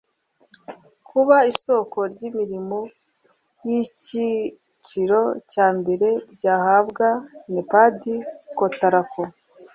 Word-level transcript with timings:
kuba 1.07 1.37
isoko 1.51 1.97
ry 2.13 2.21
imirimo 2.29 2.79
y 3.67 3.69
icyiciro 3.83 5.21
cya 5.51 5.67
mbere 5.77 6.07
ryahabwa 6.33 7.07
npd 7.53 8.01
cotraco 8.57 9.21